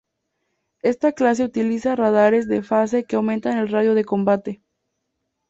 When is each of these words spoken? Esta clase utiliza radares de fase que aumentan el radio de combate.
Esta 0.81 1.11
clase 1.11 1.43
utiliza 1.43 1.95
radares 1.95 2.47
de 2.47 2.63
fase 2.63 3.03
que 3.05 3.15
aumentan 3.17 3.59
el 3.59 3.69
radio 3.69 3.93
de 3.93 4.03
combate. 4.03 4.63